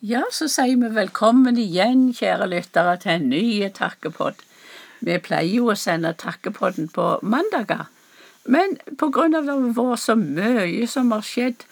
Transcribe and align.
Ja, 0.00 0.22
så 0.32 0.46
sier 0.48 0.78
vi 0.80 0.88
velkommen 0.96 1.58
igjen, 1.60 2.06
kjære 2.16 2.46
lyttere, 2.48 2.94
til 3.02 3.18
en 3.18 3.26
ny 3.28 3.68
takkepodd. 3.76 4.38
Vi 5.04 5.18
pleier 5.20 5.58
jo 5.58 5.66
å 5.68 5.76
sende 5.76 6.14
takkepodden 6.16 6.88
på 6.94 7.18
mandager, 7.20 7.90
men 8.48 8.78
på 8.96 9.10
grunn 9.12 9.36
av 9.36 9.44
det 9.44 9.52
har 9.52 9.76
vært 9.76 10.00
så 10.00 10.16
mye 10.16 10.88
som 10.88 11.12
har 11.12 11.24
skjedd, 11.26 11.66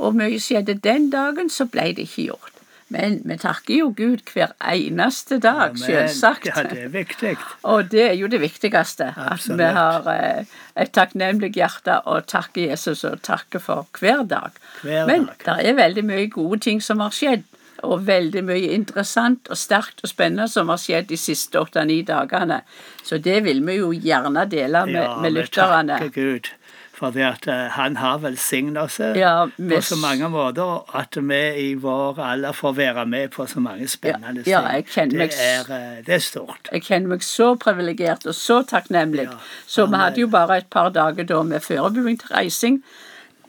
og 0.00 0.16
mye 0.16 0.40
skjedde 0.40 0.78
den 0.80 1.10
dagen, 1.12 1.52
så 1.52 1.68
ble 1.68 1.90
det 1.98 2.08
ikke 2.08 2.28
gjort. 2.30 2.54
Men 2.94 3.18
vi 3.28 3.36
takker 3.40 3.76
jo 3.76 3.90
Gud 3.96 4.22
hver 4.32 4.54
eneste 4.64 5.36
dag, 5.44 5.76
ja, 5.76 5.84
selvsagt. 5.84 6.48
Ja, 6.48 6.64
det 6.68 6.86
er 6.86 6.92
viktig. 6.92 7.36
Og 7.68 7.90
det 7.92 8.04
er 8.08 8.16
jo 8.16 8.28
det 8.32 8.40
viktigste. 8.40 9.10
At 9.12 9.32
Absolutt. 9.36 9.60
vi 9.60 9.70
har 9.76 10.08
eh, 10.12 10.52
et 10.80 10.92
takknemlig 10.96 11.54
hjerte 11.56 12.00
og 12.08 12.28
takker 12.32 12.70
Jesus 12.70 13.04
og 13.08 13.20
takker 13.24 13.60
for 13.60 13.88
hver 14.00 14.24
dag. 14.28 14.56
Hver 14.82 15.08
Men 15.10 15.28
det 15.44 15.56
er 15.64 15.76
veldig 15.80 16.04
mye 16.08 16.28
gode 16.32 16.60
ting 16.68 16.80
som 16.84 17.04
har 17.04 17.12
skjedd. 17.12 17.44
Og 17.84 18.06
veldig 18.06 18.42
mye 18.44 18.72
interessant 18.74 19.48
og 19.52 19.56
sterkt 19.60 20.02
og 20.04 20.10
spennende 20.10 20.48
som 20.50 20.68
har 20.72 20.80
skjedd 20.80 21.08
de 21.12 21.16
siste 21.20 21.60
åtte-ni 21.60 22.02
dagene. 22.08 22.62
Så 23.04 23.18
det 23.22 23.42
vil 23.44 23.60
vi 23.66 23.78
jo 23.80 23.92
gjerne 23.92 24.46
dele 24.50 24.86
med, 24.86 25.02
Ja, 25.02 25.16
med 25.20 25.32
lytterne. 25.36 25.98
takker 25.98 26.14
Gud 26.14 26.52
for 26.94 27.10
at 27.26 27.46
eh, 27.50 27.68
han 27.74 27.96
har 27.98 28.20
velsignet 28.22 28.78
oss 28.78 29.00
eh, 29.02 29.16
Ja, 29.18 29.46
på 29.58 29.80
så 29.82 29.96
mange 29.98 30.28
måter 30.30 30.84
at 30.94 31.16
vi 31.18 31.40
i 31.58 31.74
vår 31.74 32.20
alder 32.22 32.54
får 32.54 32.76
være 32.76 33.04
med 33.10 33.32
på 33.34 33.46
så 33.50 33.60
mange 33.60 33.88
spennende 33.90 34.44
Ja, 34.46 34.60
ja, 34.62 34.80
ting. 34.86 35.10
det, 35.10 35.32
er, 35.34 35.66
eh, 35.74 36.04
det 36.06 36.14
er 36.14 36.22
stort. 36.22 36.68
Jeg 36.72 36.84
kjenner 36.86 37.16
meg 37.16 37.26
så 37.26 37.54
privilegert 37.58 38.26
og 38.30 38.34
så 38.38 38.62
takknemlig. 38.62 39.26
Ja, 39.26 39.40
så 39.66 39.86
vi 39.90 39.96
hadde 39.96 40.22
jo 40.22 40.28
bare 40.30 40.60
et 40.62 40.70
par 40.70 40.92
dager 40.94 41.26
da 41.26 41.42
med 41.42 41.60
forberedelse 41.66 42.22
til 42.28 42.36
reising. 42.36 42.78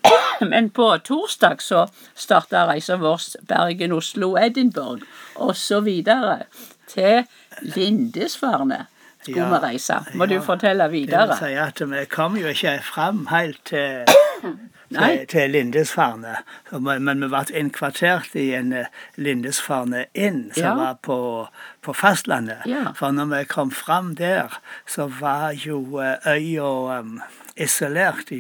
Men 0.52 0.70
på 0.70 0.90
torsdag 1.08 1.62
så 1.64 1.86
starta 2.16 2.66
reisa 2.70 2.98
vår 3.02 3.22
Bergen, 3.48 3.92
Oslo, 3.96 4.36
Edinburgh 4.38 5.04
og 5.36 5.56
så 5.56 5.80
videre 5.86 6.44
til 6.92 7.24
Lindisfarne 7.62 8.86
skulle 9.26 9.42
Ja, 9.42 9.50
vi 9.50 9.64
reise. 9.64 9.96
Må 10.14 10.26
du 10.30 10.36
fortelle 10.42 10.46
fortelle 10.46 10.84
Det 10.84 10.92
vil 10.92 11.08
videre. 11.08 11.38
si 11.40 11.54
at 11.58 11.82
vi 11.90 12.06
kom 12.06 12.36
jo 12.38 12.48
ikke 12.48 12.80
fram 12.84 13.24
helt 13.32 13.58
til, 13.66 14.06
til, 14.94 15.26
til 15.28 15.50
Lindisfarne. 15.50 16.36
Men 16.78 17.22
vi 17.24 17.28
ble 17.32 17.42
innkvartert 17.58 18.36
i 18.38 18.52
en 18.54 18.74
eh, 18.74 18.86
Lindisfarne 19.18 20.06
inn 20.14 20.52
som 20.54 20.64
Ja. 20.64 20.76
var 20.76 20.94
på, 21.02 21.18
på 21.82 21.94
fastlandet. 21.94 22.68
Ja. 22.70 22.92
For 22.96 23.12
når 23.12 23.26
vi 23.34 23.44
kom 23.50 23.72
fram 23.72 24.14
der, 24.16 24.60
så 24.88 25.08
var 25.20 25.52
jo 25.58 26.00
eh, 26.00 26.22
øya 26.28 27.00
um, 27.00 27.22
isolert 27.56 28.32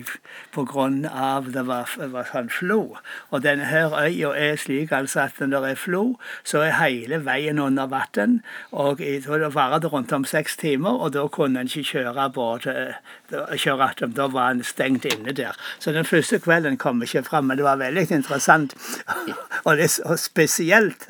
grunn 0.67 1.05
av 1.05 1.47
det 1.55 1.63
var, 1.67 1.91
var 2.11 2.27
sånn 2.27 2.49
flo. 2.51 2.97
Og 3.31 3.43
denne 3.45 3.67
her 3.69 3.95
øya 3.95 4.33
er 4.35 4.59
slik 4.59 4.91
altså 4.95 5.25
at 5.25 5.39
når 5.39 5.63
det 5.63 5.71
er 5.71 5.79
flo, 5.79 6.03
så 6.43 6.65
er 6.65 6.75
hele 6.81 7.21
veien 7.23 7.61
under 7.63 7.87
vann. 7.91 8.41
Og 8.71 8.99
da 8.99 9.39
det 9.39 9.53
varer 9.55 9.83
det 9.83 9.91
rundt 9.93 10.13
om 10.15 10.27
seks 10.27 10.57
timer, 10.59 10.99
og 10.99 11.15
da 11.15 11.25
kunne 11.31 11.63
en 11.63 11.71
ikke 11.71 11.87
kjøre 11.93 12.29
båt. 12.35 12.67
eh, 12.67 13.57
kjøre 13.57 13.89
atom. 13.89 14.13
Da 14.13 14.27
var 14.27 14.51
en 14.51 14.63
stengt 14.63 15.05
inne 15.05 15.31
der. 15.33 15.55
Så 15.79 15.91
den 15.91 16.05
første 16.05 16.39
kvelden 16.39 16.77
kom 16.77 17.01
ikke 17.03 17.23
fram, 17.23 17.45
men 17.45 17.57
det 17.57 17.65
var 17.65 17.79
veldig 17.79 18.11
interessant 18.11 18.75
og, 19.65 19.75
litt, 19.79 19.99
og 20.05 20.19
spesielt 20.19 21.09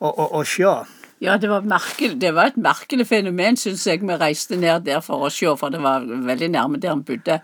å, 0.00 0.08
å, 0.08 0.30
å 0.40 0.44
se. 0.48 0.76
Ja, 1.24 1.38
det 1.40 1.48
var, 1.48 1.64
merkelig, 1.64 2.18
det 2.20 2.34
var 2.36 2.50
et 2.50 2.58
merkelig 2.60 3.06
fenomen, 3.08 3.56
syns 3.56 3.86
jeg. 3.88 4.02
Vi 4.04 4.16
reiste 4.20 4.58
ned 4.60 4.84
der 4.84 5.00
for 5.04 5.24
å 5.24 5.30
se, 5.32 5.48
for 5.56 5.72
det 5.72 5.80
var 5.84 6.04
veldig 6.04 6.50
nærme 6.52 6.80
der 6.82 6.92
han 6.92 7.04
bodde. 7.06 7.38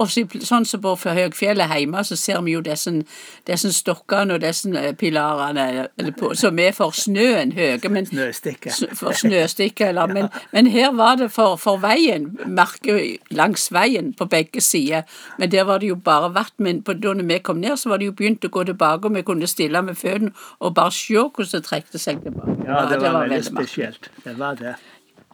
Og 0.00 0.08
så, 0.10 0.24
sånn 0.42 0.64
som 0.66 0.80
på 0.82 0.94
Høgfjellet 0.96 1.70
hjemme, 1.70 2.02
så 2.04 2.16
ser 2.18 2.40
vi 2.42 2.56
jo 2.56 2.62
disse, 2.64 3.70
stokkene 3.76 4.34
og 4.34 4.42
disse 4.42 4.70
eh, 4.78 4.94
pilarene 4.98 5.86
på, 6.18 6.32
som 6.38 6.58
er 6.58 6.72
for 6.74 6.96
snøen 6.96 7.52
høye. 7.54 7.78
Men, 7.92 8.08
For 8.98 9.14
snøstikker, 9.16 9.92
eller 9.92 10.10
men, 10.10 10.30
men 10.52 10.70
her 10.72 10.90
var 10.98 11.20
det 11.20 11.30
for, 11.34 11.58
for 11.60 11.78
veien, 11.82 12.32
merket 12.46 13.20
langs 13.30 13.68
veien 13.74 14.10
på 14.18 14.26
begge 14.32 14.64
sider. 14.64 15.06
Men 15.38 15.52
der 15.52 15.68
var 15.68 15.82
det 15.82 15.92
jo 15.92 15.98
bare 16.00 16.32
vatt. 16.34 16.54
Men 16.62 16.82
på, 16.82 16.96
da 16.98 17.14
vi 17.18 17.38
kom 17.38 17.62
ned, 17.62 17.76
så 17.78 17.92
var 17.92 18.02
det 18.02 18.10
jo 18.10 18.16
begynt 18.16 18.48
å 18.48 18.52
gå 18.52 18.64
tilbake, 18.72 19.06
og 19.06 19.16
vi 19.16 19.26
kunne 19.26 19.50
stille 19.50 19.82
med 19.84 19.98
føttene 19.98 20.32
og 20.58 20.74
bare 20.74 20.92
se 20.94 21.14
hvordan 21.20 21.52
det 21.52 21.62
trekte 21.68 22.00
seg 22.00 22.24
tilbake. 22.24 22.58
Ja, 22.66 22.84
det 22.90 22.98
var, 23.00 23.20
veldig 23.20 23.36
veldig 23.36 23.44
spesielt. 23.46 24.10
Det 24.24 24.34
var 24.38 24.58
det. 24.58 24.74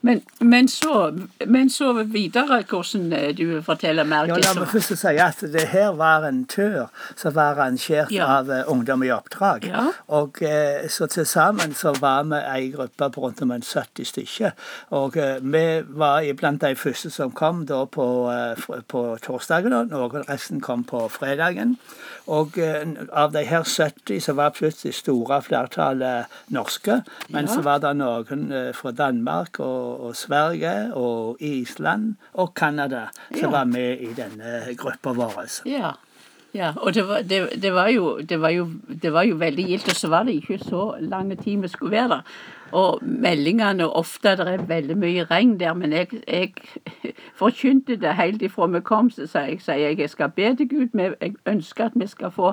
Men, 0.02 0.22
men, 0.40 0.68
så, 0.68 1.12
men 1.46 1.70
så 1.70 1.92
videre, 2.02 2.62
hvordan 2.68 3.12
eh, 3.12 3.34
du 3.36 3.62
forteller 3.62 3.88
fortelle 3.88 4.04
mer. 4.04 4.26
Ja, 4.28 4.36
la 4.42 4.54
meg 4.58 4.68
først 4.72 4.94
si 4.98 5.16
at 5.22 5.40
det 5.52 5.66
her 5.72 5.92
var 5.98 6.26
en 6.28 6.44
tur 6.50 6.88
som 7.16 7.34
var 7.34 7.54
arrangert 7.56 8.10
Ja. 8.14 8.26
av 8.38 8.50
eh, 8.50 8.64
Ungdom 8.68 9.02
i 9.02 9.10
oppdrag. 9.10 9.64
Ja. 9.68 9.86
Og 10.08 10.42
eh, 10.42 10.88
så 10.88 11.06
til 11.06 11.26
sammen 11.26 11.74
så 11.74 11.92
var 12.00 12.24
vi 12.28 12.40
ei 12.42 12.70
gruppe 12.74 13.10
på 13.14 13.20
rundt 13.24 13.42
om 13.42 13.50
en 13.54 13.62
70 13.62 14.04
stykker. 14.12 14.50
Og 14.90 15.16
vi 15.42 15.64
var 15.88 16.26
blant 16.36 16.60
de 16.62 16.74
første 16.76 17.10
som 17.10 17.30
kom 17.32 17.64
da 17.66 17.84
på, 17.84 18.06
på 18.88 19.02
torsdagen, 19.24 19.72
og 19.72 19.90
noen 19.92 20.26
resten 20.28 20.60
kom 20.60 20.84
på 20.84 21.06
fredagen. 21.12 21.76
Og 22.28 22.58
av 23.12 23.32
de 23.32 23.42
her 23.48 23.64
70 23.64 24.20
så 24.20 24.34
var 24.36 24.50
plutselig 24.56 24.94
store 24.98 25.40
flertallet 25.42 26.26
norske. 26.52 27.02
Men 27.28 27.46
Ja. 27.48 27.54
så 27.54 27.62
var 27.64 27.78
det 27.78 27.94
noen 27.96 28.50
fra 28.74 28.90
Danmark 28.92 29.60
og, 29.60 29.97
og 29.98 30.16
Sverige 30.16 30.94
og 30.94 31.36
Island 31.40 32.14
og 32.32 32.52
Canada 32.54 33.06
som 33.34 33.50
Ja. 33.50 33.50
var 33.50 33.64
med 33.64 33.98
i 34.00 34.12
denne 34.16 34.74
gruppa 34.78 35.12
vår. 35.12 35.44
Ja. 35.66 35.90
ja. 36.54 36.72
Og 36.76 36.94
det 36.94 37.08
var, 37.08 37.22
det, 37.22 37.62
det, 37.62 37.72
var 37.74 37.88
jo, 37.88 38.20
det, 38.20 38.40
var 38.40 38.48
jo, 38.48 38.68
det 39.02 39.12
var 39.12 39.22
jo 39.22 39.36
veldig 39.36 39.64
gildt, 39.66 39.88
og 39.88 39.96
så 39.96 40.08
var 40.08 40.22
det 40.22 40.34
ikke 40.38 40.58
så 40.58 40.94
lang 41.00 41.34
tid 41.42 41.60
vi 41.60 41.68
skulle 41.68 41.92
være 41.92 42.08
der. 42.08 42.22
Og 42.72 42.98
meldingene 43.02 43.86
ofte 43.96 44.34
Det 44.36 44.46
er 44.48 44.62
veldig 44.68 44.96
mye 45.00 45.24
regn 45.30 45.54
der, 45.60 45.72
men 45.74 45.92
jeg, 45.92 46.08
jeg 46.28 46.52
forkynte 47.38 47.96
det 47.96 48.14
helt 48.18 48.42
ifra 48.42 48.66
vi 48.72 48.80
kom. 48.84 49.10
Så 49.10 49.26
sa 49.30 49.44
jeg, 49.48 49.60
sier 49.64 49.80
jeg 49.88 49.98
jeg 50.02 50.10
skal 50.12 50.30
be 50.36 50.50
til 50.58 50.68
Gud. 50.68 50.88
men 50.92 51.14
Jeg 51.20 51.34
ønsker 51.46 51.84
at 51.88 51.96
vi 51.96 52.06
skal 52.06 52.30
få 52.34 52.52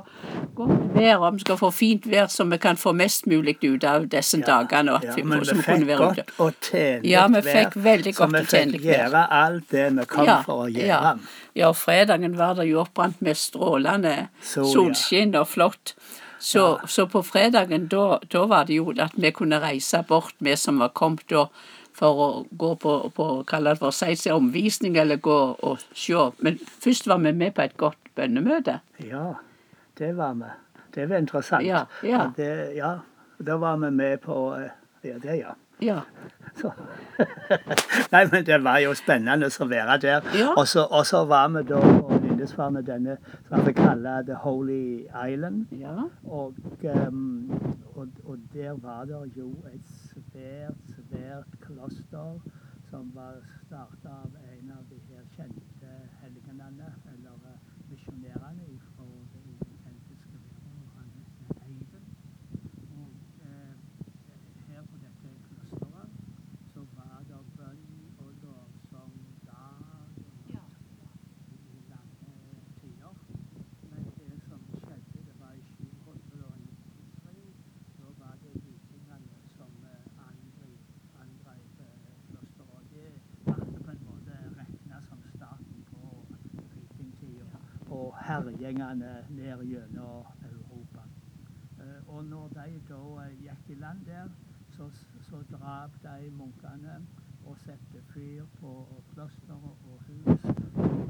godt 0.55 0.95
vær, 0.95 1.17
og 1.17 1.33
vi 1.35 1.39
skal 1.45 1.57
få 1.59 1.71
fint 1.75 2.07
vær, 2.11 2.27
så 2.31 2.45
vi 2.49 2.57
kan 2.57 2.77
få 2.77 2.93
mest 2.95 3.27
mulig 3.27 3.57
ut 3.63 3.83
av 3.83 4.07
disse 4.11 4.39
dagene. 4.41 4.91
Og 4.95 5.03
at 5.03 5.09
Ja, 5.09 5.15
vi, 5.15 5.23
men 5.23 5.39
vi 5.41 5.55
fikk 5.61 5.87
godt 5.97 6.19
ute. 6.19 6.25
og 6.37 6.53
tjenlig 6.61 7.11
Ja, 7.11 7.27
vi 7.27 7.41
vær, 7.41 7.51
fikk 7.59 7.79
veldig 7.83 8.15
så 8.15 8.27
vi 8.31 8.43
fikk 8.45 8.81
gjøre 8.85 9.25
alt 9.31 9.71
det 9.71 9.87
vi 9.99 10.05
kom 10.05 10.31
for 10.45 10.65
å 10.65 10.69
gjøre. 10.69 10.87
Ja, 10.87 11.15
ja, 11.55 11.69
og 11.69 11.75
fredagen 11.79 12.37
var 12.37 12.55
det 12.55 12.69
jo 12.69 12.81
oppbrant 12.81 13.21
med 13.21 13.35
strålende 13.39 14.27
Sol, 14.41 14.71
solskinn 14.73 15.35
og 15.35 15.47
flott. 15.47 15.95
Så, 16.39 16.79
så 16.87 17.07
på 17.07 17.21
fredagen, 17.23 17.87
da, 17.87 18.19
da 18.31 18.45
var 18.45 18.67
det 18.67 18.77
jo 18.79 18.91
at 18.99 19.15
vi 19.15 19.31
kunne 19.31 19.59
reise 19.63 20.03
bort, 20.07 20.35
vi 20.39 20.55
som 20.59 20.79
var 20.79 20.93
kommet 20.97 21.25
da, 21.31 21.47
for 21.95 22.21
å 22.21 22.27
gå 22.51 22.73
på, 22.75 22.95
på 23.15 23.27
kalle 23.47 23.75
det 23.75 23.79
for 23.79 24.31
omvisning, 24.35 24.97
eller 24.97 25.15
gå 25.15 25.37
og 25.55 25.83
se. 25.93 26.29
Men 26.43 26.59
først 26.59 27.07
var 27.07 27.23
vi 27.23 27.31
med 27.31 27.55
på 27.55 27.61
et 27.61 27.77
godt 27.77 28.11
bønnemøte. 28.15 28.79
Ja, 28.99 29.33
det 29.97 30.15
var 30.17 30.33
vi. 30.33 30.51
Det 30.95 31.09
var 31.09 31.17
interessant. 31.17 31.65
Ja, 31.65 31.85
ja. 32.03 32.31
Det, 32.35 32.75
ja. 32.75 32.97
Da 33.37 33.57
var 33.57 33.77
vi 33.77 33.91
med 33.91 34.21
på 34.23 34.55
eh, 34.55 34.71
Ja, 35.05 35.17
det, 35.21 35.35
ja. 35.35 35.55
Ja. 35.79 36.01
Så. 36.55 36.71
Nei, 38.11 38.25
men 38.31 38.45
det 38.45 38.57
var 38.63 38.79
jo 38.79 38.93
spennende 38.95 39.49
å 39.51 39.67
være 39.67 39.97
der. 40.01 40.29
Ja. 40.35 40.53
Og 40.55 40.67
så 40.71 40.85
og 40.87 41.03
så 41.07 41.25
var 41.27 41.51
vi 41.51 41.65
da 41.67 41.81
Lindesfarne, 42.45 42.81
denne 42.85 43.17
som 43.49 43.65
vi 43.65 43.71
kaller 43.73 44.21
The 44.21 44.33
Holy 44.35 45.05
Island. 45.31 45.65
ja. 45.71 46.03
Og, 46.23 46.53
um, 47.07 47.51
og, 47.95 48.07
og 48.25 48.37
der 48.53 48.71
var 48.73 49.05
det 49.05 49.37
jo 49.37 49.49
et 49.73 49.81
svært, 49.87 50.77
svært 50.85 51.47
kloster 51.61 52.39
som 52.89 53.11
var 53.15 53.33
starta 53.65 54.09
av 54.09 54.35
en 54.59 54.71
av 54.71 54.83
de 54.89 54.99
her 55.09 55.23
kjente 55.35 55.89
helgenene, 56.21 56.93
eller 57.13 57.33
eh, 57.49 57.57
misjonærene 57.89 58.67
fra 58.93 59.05
den 59.33 59.57
keltiske 59.83 60.37
verden. 60.37 60.85
Han 60.95 61.09
het 61.17 61.57
Eivind. 61.65 62.07
Og 62.99 63.09
eh, 63.41 63.73
her 64.69 64.81
på 64.91 64.97
dette 65.01 65.29
klosteret 65.47 66.09
så 66.73 66.85
var 66.95 67.23
det 67.29 67.41
bønn 67.57 67.85
og 68.17 68.31
lovsang 68.43 69.17
dag 69.45 69.81
og 70.17 70.53
Ja. 70.53 70.63
i 71.51 71.81
lange 71.89 72.31
tider. 72.81 73.13
Men 73.91 74.03
det 74.17 74.31
som 74.49 74.59
skjedde, 74.85 75.19
det 75.27 75.35
var 75.39 75.51
i 75.51 75.63
793. 75.77 77.55
Da 77.99 78.07
var 78.19 78.33
det 78.43 78.53
vikingene 78.65 79.35
som 79.57 79.71
eh, 79.83 80.27
angrep, 80.29 80.81
angrep 81.23 81.79
eh, 81.79 81.95
klosteret. 82.29 82.69
Og 82.75 82.81
det 82.93 83.07
ble 83.45 83.79
på 83.85 83.91
en 83.91 84.03
måte 84.09 84.33
regna 84.59 84.97
som 85.09 85.19
starten 85.35 85.79
på 85.91 86.01
vikingtida 86.75 87.45
og 87.89 88.13
herjingene 88.35 89.11
ned 89.29 89.65
gjennom 89.71 90.25
Europa. 90.51 91.05
Eh, 91.79 91.99
Og 92.07 92.23
når 92.25 92.47
de 92.55 92.81
da 92.89 93.01
eh, 93.25 93.35
gikk 93.43 93.69
i 93.69 93.79
land 93.81 94.05
der, 94.07 94.29
så, 94.77 94.89
så 95.29 95.41
drap 95.51 95.91
de 96.03 96.31
munkene 96.31 96.99
og 97.45 97.57
satte 97.65 98.01
fyr 98.13 98.43
på 98.61 98.87
klostre 99.13 99.53
og 99.53 99.99
hus. 100.07 100.39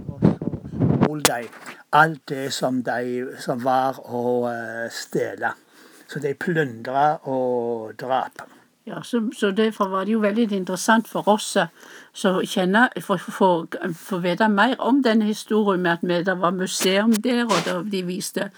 Og 0.08 0.22
så 0.22 0.56
stjal 0.70 1.22
de 1.28 1.48
alt 1.92 2.30
det 2.30 2.54
som, 2.54 2.84
de, 2.84 3.28
som 3.40 3.64
var 3.64 4.00
å 4.06 4.24
eh, 4.50 4.90
stjele. 4.92 5.54
Så 6.08 6.20
de 6.20 6.34
plyndra 6.38 7.06
og 7.32 7.96
drap. 8.00 8.44
Ja, 8.88 9.04
så, 9.04 9.30
så 9.36 9.52
Derfor 9.52 9.88
var 9.88 10.06
det 10.06 10.12
jo 10.12 10.20
veldig 10.20 10.52
interessant 10.54 11.08
for 11.10 11.26
oss 11.30 11.56
eh, 11.58 11.72
å 12.30 12.42
for 13.98 14.22
vite 14.22 14.50
mer 14.50 14.76
om 14.78 15.00
denne 15.02 15.26
historien 15.26 15.82
med 15.82 16.06
at 16.14 16.28
det 16.28 16.36
var 16.38 16.54
museum 16.54 17.14
der, 17.14 17.48
og 17.50 17.90
de 17.90 18.04
viste, 18.06 18.52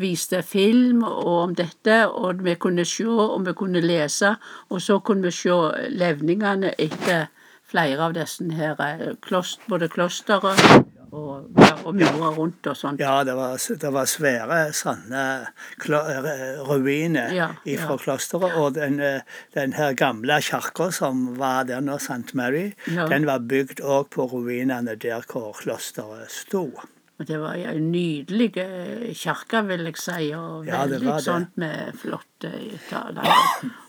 viste 0.00 0.40
film 0.42 1.04
om 1.04 1.52
dette, 1.54 2.08
og 2.08 2.40
vi 2.44 2.54
kunne 2.54 2.84
se 2.88 3.04
og 3.04 3.44
vi 3.44 3.52
kunne 3.52 3.84
lese, 3.84 4.36
og 4.70 4.80
så 4.80 4.98
kunne 5.04 5.28
vi 5.28 5.36
se 5.36 5.60
levningene 5.92 6.72
etter 6.78 7.28
flere 7.68 8.08
av 8.08 8.16
disse 8.16 8.48
her, 8.56 8.80
eh, 8.80 9.60
både 9.68 9.88
klosteret 9.88 10.83
og, 11.14 11.46
ja, 11.62 11.70
og 11.86 11.94
murer 11.94 12.34
rundt 12.36 12.66
og 12.70 12.76
sånt. 12.76 13.00
Ja, 13.02 13.20
det 13.26 13.34
var, 13.38 13.54
det 13.80 13.92
var 13.94 14.08
svære 14.10 14.58
sånne 14.74 15.22
eh, 15.44 16.62
ruiner 16.68 17.32
Ja, 17.34 17.48
fra 17.62 17.94
ja. 17.94 17.98
klosteret. 18.02 18.56
Og 18.60 18.74
den, 18.74 18.98
eh, 19.00 19.20
den 19.54 19.72
her 19.78 19.94
gamle 19.98 20.40
kirka 20.42 20.90
som 20.94 21.36
var 21.38 21.64
der 21.70 21.80
nå, 21.84 21.96
St. 22.02 22.34
Mary, 22.34 22.72
Ja. 22.90 23.06
den 23.08 23.26
var 23.26 23.38
bygd 23.38 23.80
òg 23.80 24.10
på 24.10 24.26
ruinene 24.32 24.96
der 24.96 25.22
hvor 25.30 25.52
klosteret 25.58 26.30
sto. 26.30 26.66
Og 27.14 27.28
det 27.28 27.36
var 27.38 27.54
ei 27.54 27.62
en 27.70 27.92
nydelig 27.92 28.56
eh, 28.58 29.12
kirke, 29.14 29.60
vil 29.68 29.84
jeg 29.86 29.96
si, 30.02 30.32
og 30.34 30.66
Ja, 30.66 30.80
veldig 30.86 31.06
var 31.06 31.20
sånt 31.22 31.52
med 31.62 31.94
flotte 32.00 32.50
taler. 32.90 33.28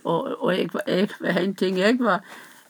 Og, 0.06 0.36
og 0.44 0.52
jeg, 0.54 0.70
jeg, 0.86 1.10
en 1.26 1.56
ting 1.58 1.80
jeg 1.82 1.98
var 2.00 2.22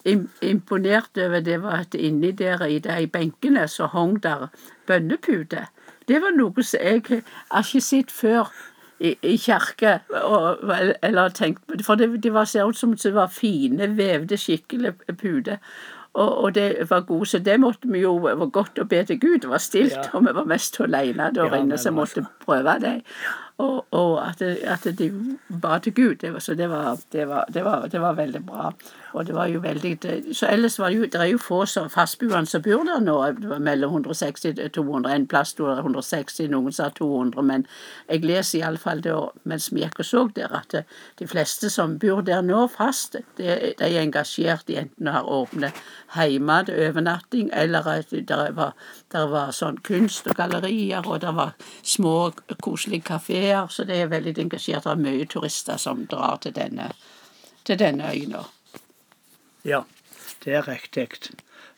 imponert 0.06 1.18
over, 1.18 1.40
det 1.40 1.58
var 1.64 1.82
at 1.86 1.96
inni 1.98 2.32
der 2.32 2.62
i 2.66 2.80
de 2.80 3.08
benkene 3.08 3.68
så 3.68 3.88
hang 3.94 4.20
der 4.24 4.48
bønneputer. 4.88 5.66
Det 6.08 6.22
var 6.22 6.36
noe 6.38 6.64
som 6.64 6.80
jeg 6.84 7.02
har 7.52 7.64
ikke 7.66 7.82
sett 7.82 8.12
før 8.14 8.52
i, 9.00 9.16
i 9.26 9.36
kirke, 9.42 10.00
og, 10.24 10.62
eller 11.04 11.30
tenkt 11.36 11.82
For 11.84 11.96
det, 12.00 12.24
det 12.24 12.32
var, 12.34 12.46
ser 12.46 12.70
ut 12.70 12.78
som 12.78 12.94
det 12.96 13.14
var 13.16 13.28
fine, 13.34 13.90
vevde, 13.98 14.38
skikkelige 14.38 14.94
puter. 15.18 15.58
Og, 16.16 16.38
og 16.44 16.54
det 16.56 16.86
var 16.90 17.02
gode, 17.04 17.26
så 17.28 17.40
det 17.44 17.58
måtte 17.60 17.90
vi 17.92 18.00
jo 18.06 18.14
var 18.24 18.46
godt 18.56 18.80
å 18.80 18.86
be 18.88 19.02
til 19.04 19.20
Gud. 19.20 19.42
Det 19.44 19.50
var 19.52 19.60
stilt, 19.60 19.98
Ja. 19.98 20.06
og 20.14 20.24
vi 20.24 20.32
var 20.38 20.46
mest 20.48 20.80
alene 20.80 21.32
der 21.36 21.50
Ja, 21.52 21.60
inne, 21.60 21.78
så 21.78 21.92
måtte 21.92 22.24
prøve 22.46 22.78
det. 22.80 23.02
Og, 23.58 23.86
og 23.92 24.28
at, 24.28 24.42
at 24.42 24.84
de 25.00 25.38
ba 25.62 25.78
til 25.80 25.94
Gud. 25.94 26.16
Det 26.16 26.34
var, 26.34 26.40
så 26.40 26.56
det 26.56 26.70
var, 26.70 26.98
det, 27.12 27.28
var, 27.28 27.46
det, 27.54 27.64
var, 27.64 27.88
det 27.88 28.02
var 28.02 28.14
veldig 28.14 28.46
bra. 28.46 28.72
Og 29.14 29.28
det 29.28 29.36
var 29.36 29.48
jo 29.48 29.60
veldig 29.60 29.98
Så 30.36 30.48
ellers 30.52 30.80
var 30.80 30.90
det 30.90 30.98
jo 30.98 31.04
Det 31.04 31.22
er 31.22 31.26
jo 31.26 31.38
få 31.38 31.66
som 31.66 31.90
fastboende 31.90 32.50
som 32.52 32.62
bor 32.62 32.84
der 32.84 33.00
nå. 33.00 33.16
Det 33.40 33.50
var 33.50 33.60
mellom 33.60 33.92
160 33.92 34.60
og 34.66 34.72
200. 34.72 35.16
En 35.16 35.28
plass 35.28 35.54
sto 35.56 35.70
det 35.70 35.78
160, 35.78 36.50
noen 36.52 36.72
sa 36.72 36.90
200. 36.90 37.42
Men 37.42 37.66
jeg 38.10 38.26
leser 38.26 38.60
iallfall 38.60 39.02
da 39.02 39.16
mens 39.44 39.70
vi 39.72 39.86
gikk 39.86 40.00
og 40.00 40.06
så 40.06 40.26
der, 40.36 40.52
at 40.52 40.76
de 41.20 41.28
fleste 41.28 41.70
som 41.70 41.96
bor 42.00 42.22
der 42.22 42.42
nå 42.42 42.68
fast, 42.68 43.16
de, 43.38 43.56
de 43.80 43.88
er 43.88 44.02
engasjert 44.02 44.70
i 44.70 44.82
enten 44.84 45.08
å 45.08 45.16
ha 45.16 45.24
åpne 45.24 45.72
hjemme 46.16 46.60
til 46.68 46.82
overnatting, 46.90 47.50
eller 47.54 47.88
at 47.88 48.12
det 48.12 48.42
var, 48.56 48.76
der 49.12 49.28
var 49.32 49.56
sånn 49.56 49.80
kunst 49.86 50.28
og 50.28 50.36
gallerier, 50.36 51.08
og 51.08 51.22
det 51.24 51.32
var 51.36 51.56
små, 51.84 52.34
koselige 52.64 53.08
kafeer. 53.14 53.45
Så 53.70 53.84
det 53.88 54.00
er 54.02 54.12
veldig 54.12 54.36
engasjert. 54.46 54.86
Det 54.86 54.94
er 54.94 55.04
mye 55.04 55.28
turister 55.30 55.78
som 55.82 56.06
drar 56.12 56.40
til 56.44 56.56
denne, 56.56 56.92
til 57.64 57.80
denne 57.80 58.12
øya. 58.14 58.46
Ja, 59.66 59.84
det 60.44 60.54
er 60.60 60.68
riktig. 60.68 61.10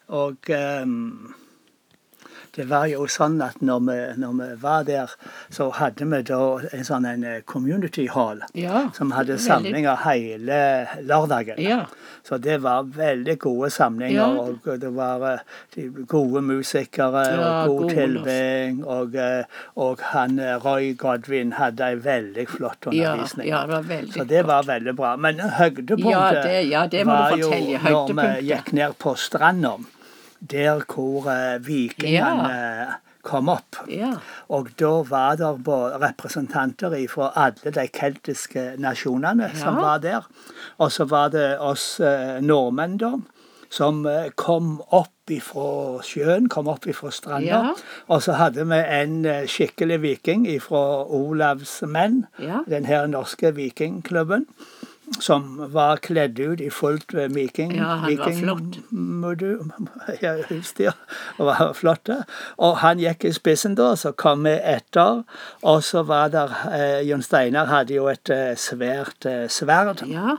Og 0.07 0.49
ehm, 0.49 1.33
det 2.57 2.65
var 2.69 2.87
jo 2.89 3.05
sånn 3.07 3.37
at 3.45 3.61
når 3.61 3.79
vi, 3.87 3.97
når 4.21 4.33
vi 4.41 4.47
var 4.61 4.83
der, 4.87 5.11
så 5.53 5.69
hadde 5.77 6.05
vi 6.09 6.21
da 6.25 6.41
en 6.73 6.83
sånn 6.87 7.05
en 7.05 7.23
eh, 7.23 7.39
community 7.45 8.07
hall. 8.11 8.41
Ja, 8.57 8.87
Som 8.97 9.11
hadde 9.15 9.37
samlinger 9.39 9.95
hele 10.03 10.59
lørdagen. 11.05 11.59
Ja. 11.61 11.83
Så 12.27 12.37
det 12.43 12.57
var 12.65 12.83
veldig 12.91 13.37
gode 13.39 13.69
samlinger. 13.71 14.17
Ja. 14.17 14.27
Og 14.41 14.65
det 14.81 14.89
var 14.97 15.23
eh, 15.31 15.39
de 15.75 15.87
gode 16.09 16.41
musikere 16.41 17.23
og 17.37 17.67
god 17.69 17.77
god 17.77 17.93
tilbing. 17.93 18.79
Og, 18.85 19.15
eh, 19.15 19.43
og 19.75 20.01
han 20.11 20.39
Roy 20.65 20.93
Godwin 20.99 21.53
hadde 21.59 21.85
ei 21.91 21.95
veldig 22.03 22.47
flott 22.49 22.89
undervisning. 22.89 23.47
ja, 23.47 23.61
det 23.67 23.73
var 23.75 23.81
veldig 23.91 24.13
Så 24.17 24.25
det 24.27 24.41
var 24.47 24.63
veldig 24.67 24.95
bra. 24.97 25.15
Men 25.15 25.39
høydepunktet 25.39 26.09
Ja, 26.09 26.31
det- 26.43 26.67
ja, 26.71 26.87
det 26.87 27.05
var 27.05 27.37
jo 27.37 27.49
når 27.51 28.13
vi 28.15 28.49
gikk 28.49 28.73
ned 28.73 28.97
på 28.99 29.15
stranda, 29.15 29.75
der 30.39 30.83
hvor 30.85 31.27
eh, 31.31 31.57
vikingene 31.65 32.95
kom 33.27 33.49
opp. 33.51 33.81
Ja. 33.91 34.13
Og 34.55 34.69
da 34.79 34.91
var 35.03 35.35
det 35.35 35.49
representanter 35.99 36.93
fra 37.11 37.31
alle 37.35 37.73
de 37.75 37.87
keltiske 37.91 38.75
nasjonene 38.79 39.49
som 39.57 39.75
var 39.81 39.99
der. 39.99 40.27
Og 40.79 40.91
så 40.95 41.03
var 41.09 41.33
det 41.35 41.57
oss 41.59 41.99
eh, 41.99 42.37
nordmenn, 42.41 42.97
da, 43.01 43.13
som 43.69 44.05
eh, 44.07 44.29
kom 44.39 44.77
opp 44.95 45.11
ifra 45.33 45.99
sjøen, 46.07 46.47
kom 46.47 46.69
opp 46.71 46.87
ifra 46.87 47.11
stranda. 47.11 47.47
Ja. 47.49 47.73
Og 48.07 48.23
så 48.23 48.37
hadde 48.39 48.63
vi 48.69 48.77
en 48.79 49.17
skikkelig 49.51 49.97
viking 50.05 50.45
fra 50.63 51.03
Olavs 51.03 51.81
menn, 51.83 52.25
Ja. 52.39 52.61
den 52.67 52.85
her 52.87 53.07
norske 53.11 53.51
vikingklubben. 53.57 54.47
Som 55.23 55.55
var 55.73 55.97
kledd 56.03 56.39
ut 56.39 56.59
i 56.61 56.67
fullt 56.69 57.13
eh, 57.15 57.29
viking, 57.31 57.71
Ja, 57.77 57.95
han 58.03 58.17
var 58.19 58.31
flott. 58.35 58.75
modu- 58.91 59.69
ja, 60.21 60.33
utstyr. 60.51 60.91
Var 61.39 61.71
flotte. 61.73 62.17
Og 62.59 62.77
han 62.83 62.99
gikk 62.99 63.23
i 63.25 63.31
spissen 63.33 63.75
da, 63.79 63.93
så 63.95 64.11
kom 64.11 64.43
vi 64.43 64.57
etter. 64.59 65.23
Og 65.63 65.79
så 65.87 66.03
var 66.03 66.27
der 66.33 66.51
eh, 66.73 66.99
Jon 67.07 67.23
Steinar 67.23 67.71
hadde 67.71 67.95
jo 67.95 68.07
et 68.11 68.29
eh, 68.29 68.51
svært 68.59 69.25
eh, 69.25 69.47
sverd. 69.47 70.03
ja. 70.11 70.37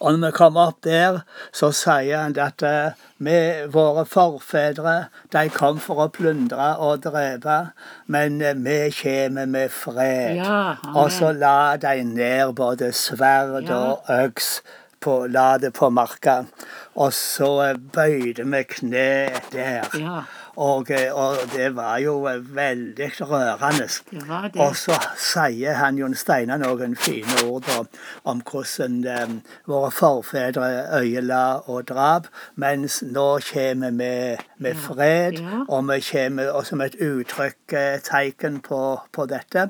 Og 0.00 0.18
når 0.18 0.26
vi 0.30 0.36
kommer 0.36 0.72
opp 0.72 0.80
der, 0.86 1.20
så 1.52 1.70
sier 1.76 2.24
han 2.24 2.36
at 2.42 2.62
eh, 2.66 2.98
vi, 3.22 3.36
våre 3.72 4.04
forfedre, 4.08 4.96
de 5.32 5.44
kom 5.54 5.78
for 5.82 6.04
å 6.04 6.08
plundre 6.12 6.72
og 6.82 7.02
drepe, 7.06 7.58
men 8.06 8.40
eh, 8.42 8.54
vi 8.58 8.78
kommer 8.98 9.46
med 9.46 9.70
fred. 9.70 10.36
Ja, 10.42 10.76
og 10.94 11.10
så 11.14 11.32
la 11.36 11.76
de 11.80 12.02
ned 12.04 12.54
både 12.58 12.92
sverd 12.92 13.68
Ja. 13.68 13.78
og 13.78 14.10
øks, 14.10 14.60
på, 15.02 15.26
la 15.26 15.56
det 15.58 15.72
på 15.74 15.88
marka. 15.90 16.44
Og 16.94 17.12
så 17.16 17.48
eh, 17.70 17.78
bøyde 17.94 18.44
vi 18.46 18.62
kne 18.70 19.08
der. 19.52 19.88
Ja. 19.98 20.22
Og, 20.56 20.90
og 21.12 21.36
det 21.54 21.70
var 21.76 21.98
jo 21.98 22.26
eh, 22.28 22.56
veldig 22.56 23.10
rørende. 23.20 23.88
Det 24.10 24.28
var 24.28 24.48
det. 24.48 24.60
Og 24.60 24.76
så 24.76 24.98
sier 25.16 25.78
han 25.80 25.96
Jon 25.96 26.14
Steinar 26.14 26.60
noen 26.60 26.96
fine 26.96 27.46
ord 27.48 27.68
om, 27.78 27.88
om 28.28 28.42
hvordan 28.50 28.98
eh, 29.08 29.36
våre 29.68 29.90
forfedre 29.96 30.68
øyela 31.00 31.62
og 31.66 31.88
drap, 31.88 32.28
mens 32.54 33.00
nå 33.02 33.28
kommer 33.48 33.96
vi 33.96 34.12
med 34.62 34.78
fred, 34.78 35.40
ja. 35.40 35.62
og 35.68 35.88
vi 35.90 35.98
kommer 36.06 36.50
og 36.52 36.66
som 36.66 36.80
et 36.84 36.96
uttrykk, 37.02 37.74
eh, 37.78 37.98
tegn 38.06 38.60
på, 38.64 38.80
på 39.12 39.26
dette, 39.30 39.68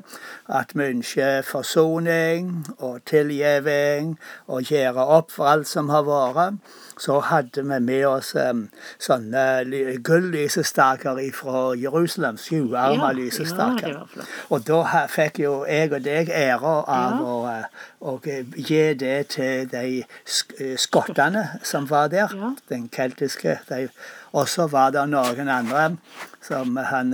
at 0.49 0.73
vi 0.75 0.89
ønsker 0.93 1.41
forsoning 1.47 2.53
og 2.77 3.01
tilgivning 3.09 4.17
og 4.47 4.63
gjøre 4.69 5.05
opp 5.17 5.31
for 5.31 5.49
alt 5.51 5.67
som 5.67 5.89
har 5.93 6.05
vært. 6.07 6.61
Så 6.97 7.19
hadde 7.25 7.63
vi 7.65 7.79
med 7.81 8.03
oss 8.05 8.35
um, 8.37 8.67
sånne 9.01 9.63
gullysestaker 10.05 11.17
fra 11.33 11.63
Jerusalem, 11.73 12.37
sjuarma 12.37 13.09
Ja, 13.09 13.11
lysestaker. 13.17 13.87
ja. 13.89 14.25
Og 14.49 14.67
da 14.67 15.07
fikk 15.09 15.39
jo 15.39 15.55
jeg 15.65 15.89
og 15.93 16.03
deg 16.05 16.29
æra 16.29 16.75
av 16.87 17.23
å, 17.25 17.37
eh, 17.49 17.65
å 18.01 18.17
gi 18.55 18.93
det 18.93 19.27
til 19.33 19.67
de 19.71 20.03
sk 20.25 20.53
skottene 20.77 21.47
som 21.63 21.89
var 21.89 22.07
der. 22.13 22.29
Den 22.69 22.89
keltiske. 22.93 23.59
De. 23.69 23.87
Og 24.33 24.49
så 24.49 24.67
var 24.67 24.82
det 24.91 25.05
noen 25.09 25.49
andre, 25.49 25.97
som 26.41 26.77
han 26.77 27.13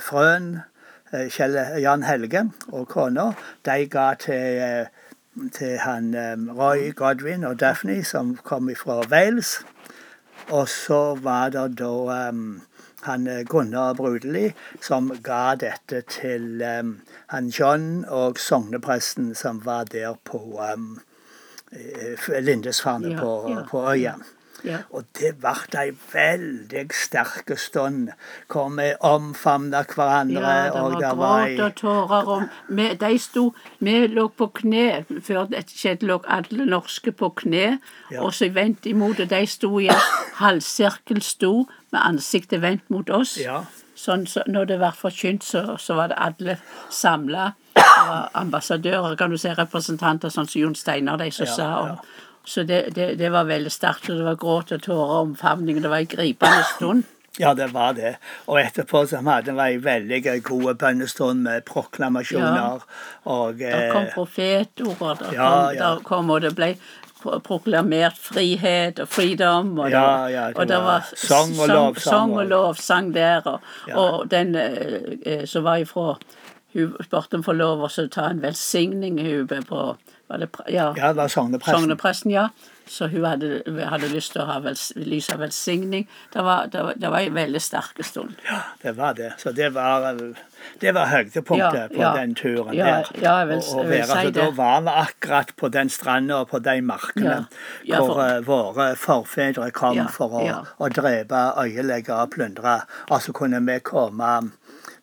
Frøen, 0.00 0.62
eh, 1.12 1.28
Kjell 1.30 1.56
Jan 1.80 2.02
Helge 2.02 2.50
og 2.72 2.88
kona, 2.88 3.32
de 3.64 3.86
ga 3.86 4.14
til 4.14 4.60
eh, 4.66 4.86
til 5.52 5.78
han 5.80 6.12
Roy 6.52 6.92
Godwin 6.92 7.44
og 7.48 7.60
Daphne, 7.60 8.02
som 8.04 8.36
kom 8.44 8.68
fra 8.76 9.00
Wales. 9.08 9.62
Og 10.50 10.68
så 10.68 11.14
var 11.14 11.48
det 11.48 11.78
da 11.78 12.28
um, 12.28 12.62
han 13.02 13.26
eh, 13.26 13.44
Gunnar 13.48 13.94
Brudeli 13.94 14.50
som 14.80 15.10
ga 15.22 15.54
dette 15.54 16.02
til 16.10 16.62
um, 16.62 17.00
han 17.26 17.48
John 17.48 18.04
og 18.08 18.38
sognepresten 18.38 19.34
som 19.34 19.64
var 19.64 19.84
der 19.84 20.14
på 20.24 20.60
um, 20.74 21.00
Lindesfarne 22.40 23.14
Ja, 23.14 23.18
på, 23.20 23.32
ja, 23.50 23.62
på 23.70 23.84
øya. 23.90 24.14
Ja. 24.64 24.78
Og 24.94 25.04
det 25.18 25.34
ble 25.42 25.54
ei 25.80 25.90
veldig 26.12 26.84
sterk 26.94 27.50
stund 27.58 28.12
hvor 28.52 28.70
vi 28.76 28.88
omfavna 29.04 29.82
hverandre. 29.88 30.42
Ja, 30.42 30.64
det 30.64 30.80
og 30.80 30.92
var 30.92 31.00
det 31.00 31.12
var 31.18 31.46
gråt 31.46 31.64
og 31.66 31.76
tårer. 31.80 32.30
Og 32.34 32.76
vi, 32.78 32.88
de 33.00 33.12
sto, 33.18 33.44
vi 33.78 33.96
lå 34.06 34.28
på 34.38 34.50
kne. 34.62 34.86
Før 35.22 35.50
dette 35.50 35.76
skjedde, 35.76 36.08
lå 36.10 36.20
alle 36.26 36.66
norske 36.70 37.12
på 37.12 37.32
kne. 37.42 37.78
Ja. 38.10 38.22
Og 38.22 38.34
så 38.34 38.50
vendt 38.54 38.86
imot, 38.86 39.20
og 39.20 39.30
de 39.30 39.44
sto 39.46 39.78
i 39.82 39.88
en 39.92 40.04
halvsirkel 40.40 41.22
sto 41.22 41.54
med 41.92 42.00
ansiktet 42.00 42.62
vendt 42.62 42.90
mot 42.90 43.10
oss. 43.10 43.36
Ja. 43.40 43.62
Sånn, 43.98 44.24
så 44.26 44.42
når 44.50 44.70
det 44.70 44.78
ble 44.80 44.90
forkynt, 44.96 45.44
så, 45.44 45.76
så 45.78 45.94
var 45.98 46.10
det 46.10 46.18
alle 46.18 46.56
samla 46.90 47.52
ambassadører, 48.34 49.16
kan 49.16 49.30
du 49.30 49.38
si, 49.38 49.52
representanter, 49.54 50.32
sånn 50.32 50.48
som 50.48 50.60
Jon 50.62 50.76
Steinar, 50.78 51.20
de 51.20 51.30
som 51.34 51.46
Ja, 51.46 51.54
sa 51.54 51.68
ja. 51.86 51.96
Så 52.44 52.62
det, 52.66 52.94
det, 52.94 53.18
det 53.18 53.30
var 53.30 53.44
veldig 53.46 53.70
sterkt, 53.70 54.08
og 54.10 54.16
det 54.18 54.24
var 54.24 54.38
gråt 54.40 54.72
og 54.72 54.82
tårer 54.82 55.10
og 55.16 55.20
omfavning. 55.28 55.82
Det 55.82 55.90
var 55.90 56.02
en 56.02 56.06
gripende 56.06 56.64
stund. 56.76 57.04
Ja, 57.40 57.54
det 57.54 57.70
var 57.72 57.94
det. 57.96 58.16
Og 58.46 58.58
etterpå 58.60 59.06
så 59.08 59.22
hadde 59.24 59.54
vi 59.56 59.68
en 59.78 59.84
veldig 59.84 60.42
god 60.44 60.74
bønnestund 60.82 61.46
med 61.46 61.64
proklamasjoner 61.64 62.58
Ja. 62.58 62.78
og 63.24 63.58
Der 63.58 63.86
eh, 63.86 63.92
kom 63.92 64.06
profetord, 64.14 64.98
der, 65.18 65.32
ja, 65.32 65.48
kom, 65.48 65.74
ja. 65.74 65.80
der 65.80 66.02
kom, 66.04 66.30
og 66.30 66.42
det 66.42 66.54
ble 66.58 66.74
proklamert 67.22 68.18
frihet 68.18 68.98
og 69.00 69.08
freedom. 69.08 69.78
Og, 69.78 69.90
Ja, 69.90 70.26
det, 70.26 70.32
ja, 70.34 70.46
det 70.48 70.56
og 70.56 70.68
det 70.68 70.76
var 70.76 70.84
var 70.84 71.12
sang 71.16 71.58
og 71.60 71.68
lovsang 71.68 72.10
sang 72.10 72.32
og 72.32 72.46
lovsang 72.46 73.14
der. 73.14 73.40
Og, 73.46 73.60
Ja. 73.88 73.96
og 73.96 74.30
den 74.30 74.54
eh, 74.54 75.16
eh, 75.26 75.46
som 75.46 75.64
var 75.64 75.76
ifra 75.76 76.16
Hun 76.74 76.94
spurte 77.04 77.34
om 77.36 77.42
å 77.42 77.44
få 77.44 77.52
lov 77.52 77.82
å 77.84 78.08
ta 78.08 78.30
en 78.30 78.40
velsigning 78.40 79.18
hun 79.20 79.46
på 79.46 79.96
ja, 80.68 80.92
Ja, 80.96 81.08
det 81.12 81.16
var 81.16 81.28
sognepresten. 81.28 81.80
Sognepresten, 81.80 82.30
ja. 82.30 82.48
Så 82.86 83.06
hun 83.08 83.24
hadde, 83.24 83.62
hadde 83.88 84.08
lyst 84.10 84.32
til 84.34 84.42
å 84.42 84.44
ha 84.48 84.56
vels, 84.60 84.92
lys 84.96 85.28
av 85.32 85.38
velsigning. 85.38 86.08
Det 86.34 86.42
var, 86.44 86.66
det, 86.66 86.82
var, 86.82 86.94
det 86.98 87.10
var 87.14 87.20
en 87.20 87.34
veldig 87.34 87.60
sterk 87.62 88.00
stund. 88.04 88.34
Ja, 88.48 88.58
det 88.82 88.92
var 88.98 89.14
det. 89.14 89.28
Så 89.38 89.52
det 89.54 89.68
var, 89.72 90.08
det 90.82 90.92
var 90.92 91.06
høydepunktet 91.06 91.78
Ja, 91.78 91.86
på 91.88 92.00
ja. 92.02 92.10
den 92.18 92.34
turen 92.34 92.74
Ja, 92.74 92.84
der. 92.84 93.08
ja, 93.22 93.36
jeg 93.38 93.48
vil- 93.48 93.58
Å- 93.62 93.76
å 93.76 93.78
jeg 93.78 93.86
vil 93.88 93.98
være, 94.00 94.20
si 94.20 94.26
så 94.26 94.32
Da 94.40 94.50
var 94.50 94.80
vi 94.82 94.88
akkurat 95.04 95.54
på 95.56 95.70
den 95.70 95.88
stranda 95.88 96.40
og 96.42 96.50
på 96.50 96.58
de 96.62 96.80
markene 96.82 97.24
Ja. 97.24 97.44
Ja, 97.84 97.98
hvor 98.02 98.14
for- 98.14 98.26
eh, 98.26 98.40
våre 98.50 98.96
forfedre 98.96 99.70
kom 99.72 99.96
Ja, 99.96 100.06
for 100.08 100.28
å, 100.28 100.44
ja. 100.46 100.62
å 100.80 100.88
drepe, 100.90 101.54
øyelegge 101.56 102.10
og 102.10 102.30
plyndre. 102.34 102.82
Og 103.10 103.20
så 103.22 103.32
kunne 103.32 103.60
vi 103.64 103.78
komme 103.80 104.50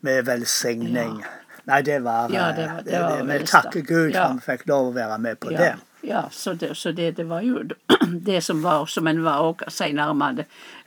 med 0.02 0.26
velsigning. 0.26 1.24
Nei, 1.70 1.82
det 1.86 2.00
var, 2.04 2.30
Ja, 2.34 2.52
det 2.58 2.66
var- 2.68 2.82
det 2.84 3.02
var 3.02 3.24
Vi 3.24 3.46
takker. 3.46 3.82
Gud 3.86 4.14
Ja. 4.14 4.28
for 4.28 4.34
vi 4.34 4.42
fikk 4.58 4.68
lov 4.68 4.90
å 4.92 4.96
være 4.96 5.20
med 5.20 5.40
på 5.40 5.52
Ja, 5.52 5.58
det. 5.58 5.76
ja 6.10 6.22
så, 6.32 6.54
det, 6.58 6.72
så 6.78 6.92
det, 6.96 7.16
det 7.18 7.26
var 7.30 7.42
jo 7.42 7.64
det 8.30 8.42
som 8.44 8.62
var 8.64 8.86
som 8.86 9.08
en 9.08 9.22
var 9.24 9.40
òg 9.44 9.64
seinere. 9.70 10.16
vi 10.16 10.46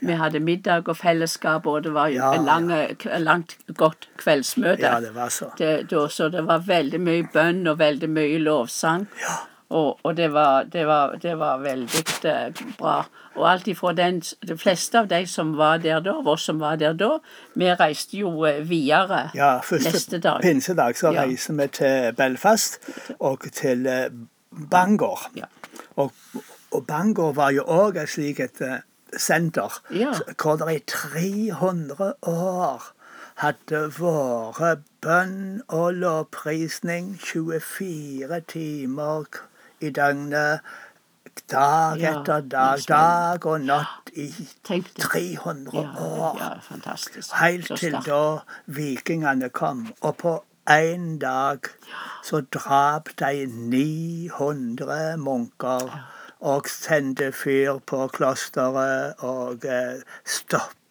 vi 0.09 0.13
hadde 0.19 0.41
middag 0.41 0.89
og 0.89 0.97
fellesskap, 0.97 1.67
og 1.67 1.83
det 1.85 1.93
var 1.93 2.09
jo 2.09 2.19
Ja, 2.19 2.35
lange, 2.43 2.97
langt, 3.21 3.57
godt 3.77 4.09
kveldsmøte. 4.19 4.81
Ja, 4.83 5.01
det 5.01 5.15
var 5.15 5.29
så. 5.29 5.53
Det, 5.59 5.89
så 6.11 6.29
det 6.31 6.43
var 6.47 6.59
veldig 6.59 7.01
mye 7.01 7.29
bønn 7.33 7.67
og 7.69 7.79
veldig 7.79 8.09
mye 8.11 8.39
lovsang. 8.39 9.07
Ja. 9.21 9.37
Og, 9.73 9.99
og 10.05 10.17
det, 10.17 10.27
var, 10.35 10.65
det, 10.69 10.83
var, 10.87 11.15
det 11.23 11.33
var 11.41 11.61
veldig 11.65 12.03
eh, 12.29 12.63
bra. 12.79 12.99
Og 13.35 13.47
alt 13.49 13.69
ifra 13.73 13.95
den 13.97 14.19
De 14.45 14.57
fleste 14.61 14.99
av 15.01 15.07
de 15.09 15.23
som 15.27 15.55
var 15.57 15.79
der 15.81 16.03
da, 16.05 16.13
oss 16.29 16.45
som 16.51 16.59
var 16.61 16.77
der 16.77 16.93
da, 17.01 17.15
vi 17.57 17.71
reiste 17.81 18.19
jo 18.21 18.45
eh, 18.45 18.59
videre 18.69 19.31
Ja, 19.35 19.55
neste 19.73 20.19
dag. 20.21 20.43
pinsedag 20.45 20.97
så 21.01 21.13
Ja. 21.15 21.25
reiser 21.25 21.57
vi 21.57 21.67
til 21.79 22.13
Belfast 22.19 22.79
og 23.19 23.49
til 23.53 23.87
eh, 23.87 24.11
Bangor. 24.71 25.25
Ja. 25.37 25.49
Og, 25.97 26.13
og 26.73 26.87
Bangor 26.87 27.33
var 27.33 27.51
jo 27.57 27.65
òg 27.65 27.97
et 28.03 28.09
slikt 28.13 28.61
senter 29.17 29.81
Ja. 29.91 30.13
hvor 30.37 30.57
det 30.61 30.75
i 30.75 30.85
300 30.89 32.13
år 32.29 32.93
hadde 33.43 33.81
vært 33.97 34.85
bønn 35.01 35.63
og 35.69 35.95
lovprisning 35.95 37.17
24 37.21 38.41
timer 38.53 39.25
i 39.83 39.91
døgnet. 39.91 40.61
Dag 41.51 41.97
Ja, 42.01 42.11
etter 42.21 42.41
dag, 42.41 42.81
dag 42.89 43.47
og 43.47 43.61
natt 43.65 44.11
i 44.15 44.27
300 44.65 45.71
Ja, 45.73 45.89
år. 45.97 46.39
ja. 46.39 46.97
Helt 47.41 47.71
til 47.79 47.97
da 48.05 48.39
vikingene 48.67 49.49
kom. 49.49 49.87
Og 50.03 50.17
på 50.17 50.35
én 50.71 51.19
dag 51.19 51.59
så 52.23 52.43
drap 52.53 53.09
de 53.19 53.47
900 53.47 55.17
munker 55.17 55.89
og 56.41 56.69
sendte 56.69 57.33
fyr 57.33 57.79
på 57.87 58.07
klosteret 58.13 59.15
og 59.19 59.65
eh, 59.65 60.03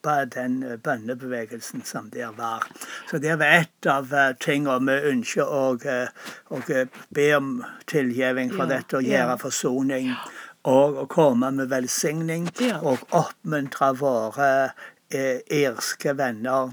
stoppa 0.01 0.25
den 0.25 0.63
eh, 0.63 0.77
bønnebevegelsen 0.77 1.83
som 1.85 2.09
der 2.09 2.31
var. 2.37 2.63
Så 3.09 3.17
det 3.19 3.37
var 3.39 3.45
et 3.61 3.85
av 3.87 4.13
eh, 4.13 4.33
tingene 4.39 4.79
vi 4.87 4.91
ønsker 5.11 5.43
å, 5.45 5.77
eh, 5.85 6.07
å 6.49 6.59
eh, 6.69 6.87
be 7.13 7.35
om 7.37 7.63
tilgivning 7.87 8.49
for 8.51 8.65
Ja, 8.65 8.77
dette 8.77 8.97
og 8.97 9.03
ja. 9.03 9.09
gjøre 9.21 9.37
forsoning. 9.39 10.11
Og 10.63 10.97
å 10.97 11.05
komme 11.09 11.51
med 11.51 11.69
velsigning 11.71 12.49
Ja. 12.59 12.79
og 12.81 12.97
oppmuntre 13.11 13.93
våre 13.97 14.71
eh, 15.11 15.39
irske 15.49 16.13
venner 16.17 16.71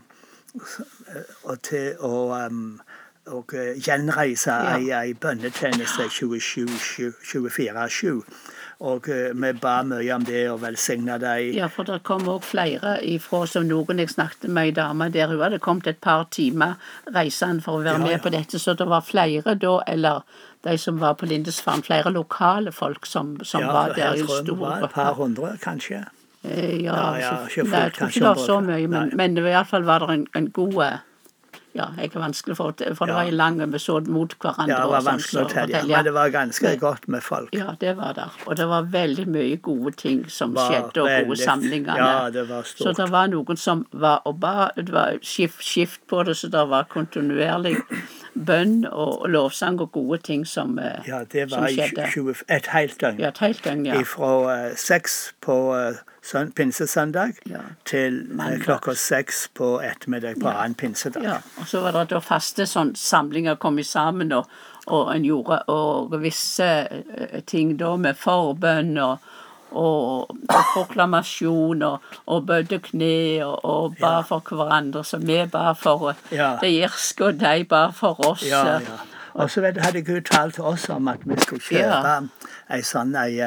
eh, 0.54 1.22
og 1.44 1.62
til 1.62 1.94
å 2.00 2.32
um, 2.46 2.80
og 3.28 3.52
eh, 3.54 3.74
gjenreise 3.76 4.50
Ja. 4.50 4.76
ei, 4.76 4.90
ei 4.90 5.14
bønnetjeneste 5.14 6.08
24-7. 6.08 8.22
Og 8.80 9.08
eh, 9.10 9.32
vi 9.34 9.48
ba 9.58 9.80
mye 9.82 10.12
om 10.14 10.22
det 10.22 10.44
og 10.52 10.60
velsigna 10.62 11.16
dem. 11.18 11.48
Ja, 11.56 11.66
for 11.66 11.82
det 11.88 11.96
kom 12.06 12.28
òg 12.30 12.44
flere 12.46 12.92
ifra, 13.02 13.40
som 13.50 13.64
noen 13.66 13.98
jeg 13.98 14.12
snakket 14.12 14.46
med 14.54 14.68
ei 14.68 14.74
dame 14.76 15.08
der 15.10 15.26
hun 15.32 15.40
hadde 15.42 15.58
kommet 15.58 15.88
et 15.90 15.98
par 16.00 16.28
timer 16.30 16.76
reisende 17.14 17.64
for 17.64 17.80
å 17.80 17.82
være 17.82 17.98
Ja, 17.98 18.04
med 18.04 18.12
ja. 18.12 18.20
på 18.22 18.30
dette, 18.30 18.60
så 18.62 18.76
det 18.78 18.86
var 18.86 19.02
flere 19.02 19.56
da, 19.58 19.72
eller 19.86 20.22
de 20.62 20.76
som 20.78 21.00
var 21.02 21.14
på 21.18 21.26
Lindesfarm, 21.26 21.82
flere 21.82 22.12
lokale 22.14 22.70
folk 22.72 23.06
som, 23.06 23.34
som 23.42 23.66
Ja, 23.66 23.72
var 23.72 23.96
der 23.98 24.14
i 24.14 24.22
stor 24.26 24.54
var 24.62 24.86
et 24.86 24.94
par 24.94 25.14
hundre, 25.18 25.56
kanskje. 25.62 26.04
Eh, 26.44 26.78
Ja, 26.84 26.94
Ja, 26.94 27.18
ja, 27.18 27.32
ikke 27.50 27.64
fullt, 27.66 27.70
nei, 27.72 27.82
jeg 27.82 27.92
tror 27.98 28.08
ikke 28.08 28.20
det 28.20 28.28
var 28.28 28.46
så 28.46 28.60
mye, 28.62 28.86
men, 28.94 29.10
men 29.18 29.34
var 29.42 29.50
iallfall 29.56 29.82
var 29.90 30.06
det 30.06 30.14
en, 30.20 30.26
en 30.38 30.50
god 30.54 30.78
eh, 30.86 30.98
Ja, 31.78 31.84
jeg 31.96 32.10
er 32.14 32.20
vanskelig 32.20 32.56
for, 32.58 32.72
for 32.98 33.06
det 33.06 33.14
Ja. 33.14 33.22
var 33.22 33.30
lang 33.30 33.60
episode 33.62 34.08
mot 34.10 34.32
hverandre. 34.42 34.68
Ja, 34.68 34.76
det 34.80 34.84
og 34.84 34.90
var 34.90 35.00
sånn, 35.00 35.12
vanskelig 35.12 35.40
å 35.40 35.44
så 35.48 35.52
telle, 35.54 35.74
fortelle, 35.74 35.94
men 35.96 36.04
det 36.04 36.12
var 36.16 36.30
ganske 36.34 36.62
Men- 36.68 36.78
godt 36.80 37.08
med 37.08 37.22
folk. 37.22 37.48
Ja, 37.54 37.74
det 37.80 37.96
var 37.96 38.12
der. 38.14 38.30
Og 38.46 38.56
det 38.56 38.66
var 38.68 38.82
veldig 38.82 39.26
mye 39.28 39.56
gode 39.62 39.94
ting 39.96 40.24
som 40.28 40.54
Var 40.54 40.70
skjedde, 40.72 40.98
og 41.02 41.08
gode 41.08 41.28
veldig- 41.28 41.44
samlinger. 41.44 41.96
Ja, 41.96 42.30
det 42.30 42.48
var 42.48 42.62
Så 42.62 42.92
det 42.96 43.08
var 43.10 43.28
noen 43.28 43.56
som 43.56 43.86
var 43.92 44.20
og 44.26 44.40
ba, 44.40 44.70
det 44.76 44.90
var 44.90 45.18
skift, 45.22 45.62
skift 45.62 46.00
på 46.08 46.24
det, 46.24 46.34
så 46.36 46.50
det 46.50 46.68
var 46.68 46.84
kontinuerlig 46.84 47.76
bønn 48.46 48.84
og, 48.86 49.26
lovsang 49.28 49.80
og 49.80 49.92
gode 49.92 50.18
ting 50.22 50.44
som, 50.46 50.76
skjedde. 50.78 51.08
Ja, 51.08 51.22
det 51.32 51.50
var 51.50 51.68
i 51.68 52.10
20, 52.12 52.34
et 52.48 52.66
helt 52.72 53.00
døgn. 53.00 53.18
Ja, 53.22 53.28
et 53.28 53.38
helt 53.38 53.64
døgn, 53.64 53.86
ja. 53.86 54.00
Fra 54.06 54.30
seks 54.76 55.34
på 55.44 55.56
eh, 55.76 56.46
pinsesøndag 56.56 57.32
Ja. 57.50 57.58
til 57.84 58.20
eh, 58.30 58.36
Mandag. 58.36 58.60
klokka 58.64 58.94
seks 58.94 59.48
på 59.54 59.80
ettermiddag 59.82 60.40
på 60.40 60.48
annen 60.48 60.74
pinsedag. 60.74 61.22
ja. 61.22 61.38
Og 61.60 61.66
så 61.68 61.80
var 61.80 61.92
det 61.92 62.08
da 62.10 62.20
faste 62.20 62.66
sånn 62.66 62.94
samlinger 62.96 63.56
kom 63.56 63.82
sammen, 63.82 64.32
og, 64.32 64.46
og 64.86 65.14
en 65.14 65.24
gjorde 65.24 65.62
og 65.68 66.14
visse 66.22 66.64
eh, 66.88 67.40
ting 67.46 67.76
da 67.76 67.96
med 67.96 68.16
forbønn 68.16 68.96
og 68.98 69.18
og, 69.70 70.30
og 70.30 70.64
proklamasjon 70.74 71.82
og, 71.82 72.00
og 72.26 72.46
bødde 72.46 72.78
kne 72.78 73.44
og, 73.44 73.64
og 73.64 73.96
ba 74.00 74.20
for 74.26 74.42
hverandre. 74.54 75.04
Så 75.04 75.18
vi 75.18 75.38
ba 75.52 75.72
for 75.72 76.14
Ja. 76.32 76.56
det 76.60 76.70
irske, 76.82 77.24
og 77.24 77.40
de 77.40 77.64
ba 77.68 77.88
for 77.90 78.26
oss. 78.28 78.44
Ja, 78.48 78.64
ja. 78.66 78.98
Og 79.34 79.50
så 79.50 79.62
hadde 79.62 80.02
Gud 80.02 80.20
talt 80.26 80.54
til 80.54 80.64
oss 80.64 80.88
om 80.90 81.08
at 81.08 81.18
vi 81.24 81.36
skulle 81.40 81.60
kjøpe 81.60 82.00
Ja. 82.02 82.20
ei 82.70 82.80
sånn 82.82 83.14
ei 83.16 83.38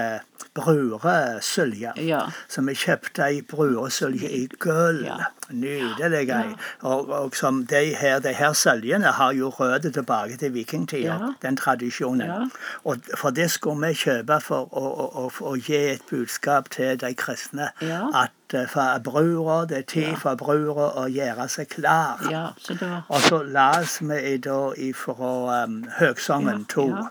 bruresølje. 0.53 1.91
Ja. 1.97 2.21
Som 2.51 2.67
vi 2.67 2.73
kjøpte 2.75 3.23
ei 3.27 3.41
bruresølje 3.47 4.29
i 4.29 4.41
gull. 4.59 5.03
Ja. 5.05 5.17
Nydelig 5.51 6.29
ei. 6.31 6.53
Og, 6.87 7.09
og 7.11 7.35
som 7.35 7.65
de 7.67 7.81
her, 7.99 8.19
de 8.23 8.31
her 8.35 8.53
søljene 8.55 9.11
har 9.17 9.33
jo 9.35 9.49
røtter 9.49 9.91
tilbake 9.91 10.37
til 10.37 10.53
vikingtida, 10.53 11.01
Ja. 11.11 11.31
den 11.41 11.57
tradisjonen. 11.57 12.27
Ja. 12.27 12.39
Og 12.83 12.97
for 13.17 13.29
det 13.35 13.49
skulle 13.51 13.87
vi 13.87 13.93
kjøpe 13.93 14.39
for 14.41 14.69
å, 14.71 14.85
å, 15.25 15.31
å, 15.41 15.55
gi 15.59 15.75
et 15.95 16.05
budskap 16.11 16.69
til 16.71 16.95
de 17.01 17.13
kristne. 17.19 17.69
Ja. 17.81 18.05
At 18.23 18.55
uh, 18.55 18.65
for 18.71 18.99
brura, 19.03 19.65
det 19.67 19.77
er 19.77 19.87
tid 19.87 20.07
Ja. 20.11 20.15
for 20.23 20.35
brura 20.39 20.89
å 21.03 21.07
gjøre 21.11 21.47
seg 21.49 21.67
klar. 21.69 22.19
ja, 22.31 22.45
så 22.57 22.73
var 22.79 23.03
Og 23.09 23.21
så 23.21 23.41
las 23.43 23.99
vi 24.01 24.37
da 24.37 24.71
ifra 24.77 25.63
um, 25.65 25.83
Høgsongen 25.99 26.65
Ja, 26.67 26.73
2. 26.75 26.87
ja. 26.89 27.07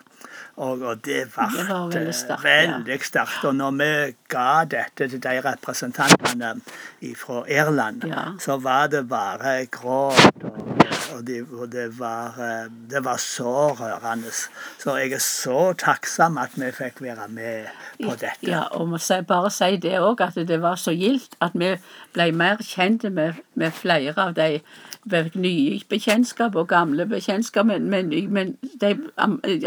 Og, 0.60 0.82
og 0.84 0.98
det 1.06 1.22
ble 1.32 1.46
var 1.46 1.86
veldig 1.88 2.00
eh, 2.10 2.16
sterkt, 2.18 2.44
veldig 2.44 2.98
sterkt. 3.06 3.44
Og 3.48 3.54
når 3.56 3.76
vi 3.80 3.90
ga 4.28 4.48
dette 4.68 5.06
til 5.08 5.22
de 5.24 5.34
representantene 5.46 6.50
fra 7.16 7.38
Irland, 7.48 8.04
Ja. 8.10 8.24
så 8.38 8.58
var 8.60 8.90
det 8.92 9.06
bare 9.08 9.54
gråt. 9.72 10.44
Og, 11.16 11.26
de, 11.26 11.40
og 11.52 11.72
det, 11.72 11.98
var, 11.98 12.36
eh, 12.38 12.68
det 12.90 13.04
var 13.04 13.16
så 13.16 13.72
rørende. 13.78 14.32
Så 14.78 14.96
jeg 14.96 15.12
er 15.12 15.22
så 15.24 15.72
takksom 15.78 16.38
at 16.38 16.54
vi 16.56 16.70
fikk 16.74 17.02
være 17.04 17.28
med 17.28 17.70
på 18.02 18.14
dette. 18.14 18.46
Ja, 18.46 18.66
og 18.76 18.88
må 18.92 19.00
bare 19.28 19.50
si 19.54 19.76
det 19.82 19.98
òg, 20.00 20.22
at 20.24 20.38
det 20.48 20.60
var 20.62 20.78
så 20.80 20.94
gildt 20.96 21.36
at 21.40 21.56
vi 21.58 21.74
ble 22.14 22.30
mer 22.32 22.62
kjente 22.64 23.10
med, 23.10 23.42
med 23.54 23.74
flere 23.76 24.14
av 24.16 24.34
de 24.38 24.60
nye 25.34 25.80
bekjentskap 25.88 26.56
og 26.60 26.68
gamle 26.68 27.06
bekjentskap, 27.08 27.66
men, 27.66 27.88
men, 27.90 28.10
men 28.32 28.52
de 28.80 28.92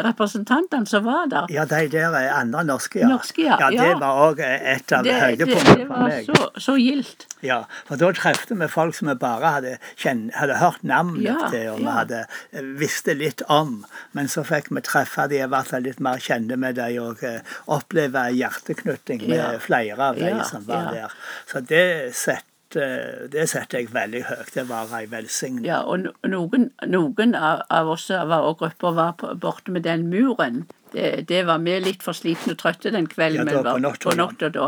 representantene 0.05 0.85
som 0.85 1.05
var 1.07 1.25
der 1.31 1.49
Ja, 1.49 1.65
de 1.65 1.87
der 1.91 2.13
er 2.13 2.33
andre 2.37 2.63
norske, 2.63 2.99
ja. 2.99 3.07
Norske, 3.09 3.41
ja, 3.41 3.57
ja 3.59 3.69
det 3.71 3.89
ja. 3.89 3.97
var 3.99 4.21
òg 4.29 4.43
et 4.45 4.93
av 4.93 5.07
høydepunktene 5.07 5.87
for 5.87 6.05
meg. 6.05 6.27
det 6.27 6.37
var 6.37 6.51
så, 6.53 6.65
så 6.67 6.77
gildt. 6.77 7.27
Ja, 7.43 7.63
for 7.87 7.99
da 7.99 8.11
trefte 8.15 8.55
vi 8.55 8.69
folk 8.71 8.95
som 8.95 9.09
vi 9.09 9.17
bare 9.19 9.55
hadde, 9.57 9.77
kjenn, 9.97 10.29
hadde 10.37 10.59
hørt 10.61 10.85
navnet 10.85 11.32
besøk 11.32 11.32
Ja, 11.33 11.49
til, 11.51 11.67
og 11.73 11.79
vi 11.81 11.89
hadde 11.97 12.21
eh, 12.51 12.69
visste 12.79 13.15
litt 13.17 13.41
om. 13.51 13.75
Men 14.13 14.29
så 14.31 14.43
fikk 14.47 14.71
vi 14.73 14.81
treffe 14.85 15.27
de, 15.31 15.41
i 15.43 15.49
hvert 15.49 15.67
fall 15.69 15.83
litt 15.85 15.99
mer 16.03 16.21
kjente 16.23 16.57
med 16.59 16.75
dem, 16.79 16.97
og 17.03 17.23
eh, 17.27 17.41
oppleve 17.73 18.27
hjerteknytting 18.37 19.27
med 19.29 19.59
flere 19.65 19.99
av 20.11 20.19
de 20.21 20.33
som 20.49 20.65
var 20.67 20.91
der. 20.93 21.13
Så 21.49 21.61
det 21.65 21.85
setter, 22.17 23.27
det 23.29 23.43
setter 23.51 23.79
jeg 23.83 23.91
veldig 23.93 24.23
høyt. 24.29 24.53
Det 24.55 24.63
var 24.69 24.93
ei 24.97 25.05
velsigning. 25.11 25.65
Ja, 25.67 25.81
og 25.85 26.07
noen, 26.25 26.71
noen 26.89 27.35
av, 27.37 27.89
oss 27.93 28.07
og 28.13 28.57
grupper 28.63 28.95
var 28.97 29.13
borte 29.41 29.71
med 29.75 29.83
den 29.85 30.07
muren. 30.09 30.63
Det, 30.93 31.25
det 31.29 31.43
var 31.49 31.61
vi 31.65 31.79
litt 31.81 32.03
for 32.05 32.13
slitne 32.17 32.53
og 32.53 32.59
trøtte 32.61 32.91
den 32.93 33.07
kvelden. 33.09 33.47
Ja, 33.49 33.61
men 33.61 33.63
var- 33.65 33.97
på 33.97 34.13
natta 34.17 34.49
da. 34.53 34.67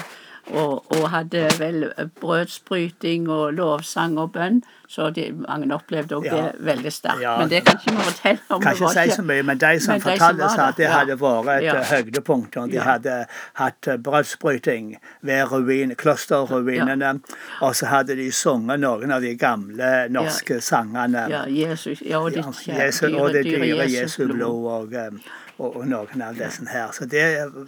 Og, 0.54 0.86
og 0.94 1.10
hadde 1.10 1.48
vel 1.60 1.88
brødsbryting 2.22 3.30
og 3.30 3.54
lovsang 3.54 4.18
og 4.20 4.32
bønn. 4.36 4.60
Så 4.88 5.10
de, 5.10 5.32
mange 5.48 5.74
opplevde 5.74 6.16
òg 6.16 6.26
Ja. 6.26 6.36
det 6.36 6.52
veldig 6.66 6.92
sterkt. 6.94 7.22
Ja. 7.22 7.38
Men 7.40 7.50
det 7.50 7.64
kan 7.66 7.80
ikke 7.80 7.96
vi 7.96 8.04
fortelle 8.04 8.40
om. 8.50 8.62
Kan 8.62 8.76
ikke 8.76 8.90
si 8.94 9.10
så 9.16 9.22
mye, 9.26 9.44
men 9.44 9.58
de 9.58 9.80
som 9.80 9.94
men 9.94 10.02
fortalte 10.02 10.50
sa 10.54 10.68
at 10.68 10.78
det 10.78 10.88
hadde 10.88 11.16
vært 11.20 11.50
et 11.58 11.64
Ja. 11.64 11.76
eh, 11.80 11.86
høydepunkt. 11.92 12.58
Og 12.58 12.72
de 12.72 12.80
hadde 12.80 13.26
hatt 13.54 13.88
eh, 13.88 13.98
brødsbryting 13.98 14.96
ved 15.22 15.52
ruin, 15.52 15.96
klosterruinene. 15.96 17.20
Og 17.62 17.76
så 17.76 17.86
hadde 17.86 18.16
de 18.16 18.32
sunget 18.32 18.80
noen 18.80 19.12
av 19.12 19.22
de 19.22 19.36
gamle 19.36 20.08
norske 20.10 20.62
sangene. 20.62 21.26
Ja, 21.30 21.44
Jesus, 21.50 22.02
ja, 22.06 22.20
og 22.20 22.32
det 22.32 22.44
dyre, 22.46 23.34
det 23.34 23.44
dyre 23.46 23.90
Jesu 23.90 24.28
blod 24.28 24.66
og, 24.66 24.94
um, 24.94 25.20
og, 25.58 25.76
og 25.76 25.88
noen 25.88 26.24
av 26.26 26.36
disse 26.40 26.66
her. 26.70 26.92
Så 26.96 27.08
det 27.10 27.26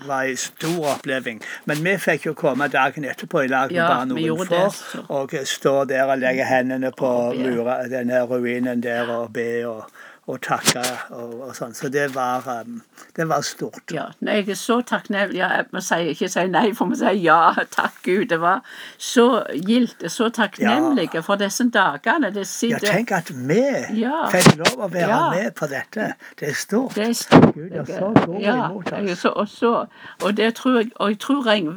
var 0.08 0.28
en 0.28 0.40
stor 0.42 0.90
oppleving. 0.96 1.42
Men 1.70 1.84
vi 1.86 1.96
fikk 2.02 2.30
jo 2.30 2.36
komme 2.38 2.68
dagen 2.72 3.08
etterpå 3.08 3.46
i 3.46 3.52
lag 3.52 3.72
med 3.72 3.80
Ja, 3.80 3.88
bare 3.94 4.10
noen 4.12 4.48
få 4.48 5.06
og 5.14 5.34
stå 5.48 5.76
der 5.90 6.10
og 6.12 6.20
legge 6.22 6.48
hendene 6.48 6.92
på 6.96 7.14
mura, 7.38 7.80
denne 7.92 8.24
ruinen 8.28 8.84
der 8.84 9.10
og 9.14 9.34
be 9.36 9.50
og, 9.70 9.88
og 10.28 10.42
takke 10.44 10.82
og, 11.16 11.36
og 11.48 11.54
sånn. 11.56 11.74
Så 11.78 11.88
det 11.92 12.10
var, 12.16 12.44
um, 12.62 12.82
det 13.16 13.28
var 13.30 13.44
stort. 13.48 13.94
Ja, 13.96 14.10
jeg 14.28 14.50
er 14.52 14.58
så 14.60 14.82
takknemlig. 14.84 15.40
Ja, 15.40 15.50
jeg 15.56 15.68
må 15.72 15.82
si, 15.84 16.00
ikke 16.12 16.28
si 16.32 16.44
nei, 16.52 16.66
for 16.76 16.92
vi 16.92 17.00
sier 17.00 17.16
ja, 17.16 17.40
takk 17.72 18.02
Gud. 18.04 18.26
Det 18.34 18.40
var 18.44 18.60
så 19.00 19.28
gildt, 19.68 20.04
så 20.12 20.28
takknemlige 20.36 21.24
for 21.24 21.40
disse 21.40 21.68
dagene. 21.72 22.32
Det 22.36 22.46
Ja, 22.68 22.80
tenk 22.84 23.12
at 23.16 23.32
vi 23.32 23.62
Ja. 24.02 24.28
fikk 24.34 24.58
lov 24.58 24.84
å 24.88 24.92
være 24.92 25.08
Ja. 25.08 25.30
med 25.32 25.56
på 25.56 25.68
dette. 25.72 26.14
Det 26.40 26.50
er 26.50 26.54
stort. 26.54 26.96
det 26.96 27.08
er 27.10 27.14
stort. 27.14 27.54
Gud 27.56 27.72
er 27.72 27.86
så 27.86 28.12
god 28.26 28.42
ja, 28.42 28.70
imot 28.70 28.92
er 28.92 29.12
oss. 29.12 29.20
så, 29.20 29.30
og, 29.30 29.48
så, 29.48 29.86
og 30.24 30.38
det 30.38 30.56
tror 30.56 30.78
jeg, 30.82 30.92
og 30.96 31.10
jeg 31.10 31.20
tror 31.20 31.46
ring, 31.48 31.74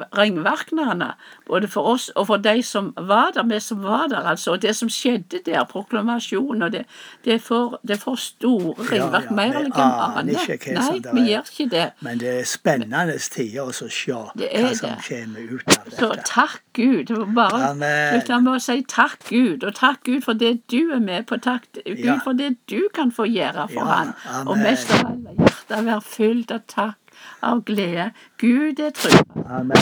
både 1.46 1.68
for 1.68 1.82
oss 1.82 2.10
og 2.16 2.26
for 2.26 2.36
de 2.36 2.62
som 2.62 2.94
var 2.96 3.30
der, 3.34 3.42
vi 3.42 3.60
som 3.60 3.82
var 3.82 4.06
der, 4.08 4.26
altså, 4.26 4.52
og 4.52 4.62
det 4.62 4.76
som 4.76 4.88
skjedde 4.88 5.40
der, 5.46 5.64
proklamasjonen, 5.64 6.62
og 6.62 6.72
det, 6.72 6.84
det 7.24 7.40
det 7.88 7.98
får 8.00 8.16
store 8.40 8.74
Ja, 8.78 8.84
ringvirkninger. 8.90 9.22
ja, 9.28 9.34
mer 9.36 9.44
eller 9.44 9.60
enn 9.60 9.74
jeg 9.76 9.84
aner 10.06 10.22
Nei, 10.80 10.98
det 11.04 11.12
vi 11.14 11.24
gjør 11.28 11.50
ikke 11.50 11.66
det. 11.70 11.84
Men 12.00 12.18
det 12.18 12.28
er 12.40 12.44
spennende 12.48 13.18
tider 13.18 13.62
å 13.68 13.72
se 13.72 13.86
Det 14.40 14.48
hva 14.54 14.74
som 14.74 14.94
kommer 15.04 15.52
ut 15.54 15.68
av 15.68 15.84
dette. 15.84 15.96
Så 16.00 16.10
takk 16.24 16.60
Gud. 16.72 17.04
Det 17.10 17.16
var 17.18 17.34
bare 17.36 17.70
Amen. 17.70 18.20
slutte 18.20 18.40
med 18.42 18.52
å 18.54 18.60
si 18.64 18.82
takk 18.88 19.18
Gud, 19.28 19.64
og 19.64 19.74
takk 19.74 20.04
Gud 20.04 20.22
for 20.24 20.32
det 20.32 20.54
du 20.72 20.90
er 20.92 21.00
med 21.00 21.26
på. 21.26 21.36
Takk 21.40 21.66
Gud 21.84 21.98
Ja. 22.04 22.18
for 22.24 22.32
det 22.32 22.56
du 22.66 22.88
kan 22.94 23.12
få 23.12 23.26
gjøre 23.28 23.68
for 23.68 23.84
Ja, 23.84 23.84
han. 23.84 24.48
Og 24.48 24.56
mest 24.58 24.90
av 24.90 25.06
alt, 25.06 25.36
hjertet 25.38 25.84
være 25.84 26.00
fylt 26.02 26.50
av 26.50 26.60
takk, 26.66 26.96
av 27.42 27.64
glede. 27.64 28.10
Gud 28.38 28.80
er 28.80 28.90
trygg. 28.90 29.26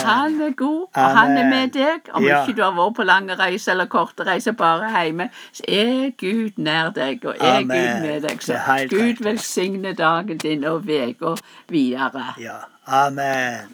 Han 0.04 0.40
er 0.40 0.54
god, 0.57 0.87
og 0.95 1.16
han 1.18 1.37
er 1.37 1.49
med 1.50 1.68
deg. 1.75 2.09
Om 2.12 2.25
Ja. 2.25 2.45
ikke 2.45 2.57
du 2.57 2.62
har 2.62 2.73
vært 2.73 2.95
på 2.97 3.04
lange 3.04 3.35
reiser 3.38 3.73
eller 3.73 3.87
korte 3.87 4.26
reiser 4.26 4.52
bare 4.52 4.90
hjemme, 5.04 5.30
så 5.52 5.62
er 5.68 6.11
Gud 6.18 6.50
nær 6.57 6.90
deg, 6.90 7.25
og 7.25 7.35
er 7.40 7.57
Amen. 7.57 7.68
Gud 7.68 8.09
med 8.09 8.21
deg. 8.23 8.42
Så 8.42 8.54
Gud 8.90 9.23
velsigne 9.25 9.92
dagen 9.95 10.38
din 10.38 10.64
og 10.64 10.83
uka 10.88 11.37
videre. 11.68 12.35
Ja. 12.40 12.59
Amen. 12.87 13.68